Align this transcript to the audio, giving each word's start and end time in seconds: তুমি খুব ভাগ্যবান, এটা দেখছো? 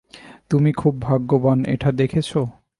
তুমি 0.49 0.71
খুব 0.71 0.93
ভাগ্যবান, 1.01 1.59
এটা 1.65 1.89
দেখছো? 1.91 2.41